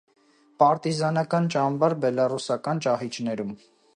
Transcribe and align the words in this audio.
Պարտիզանական 0.61 1.51
ճամբար 1.57 1.95
բելառուսական 2.05 2.83
ճահիճներում։ 2.87 3.55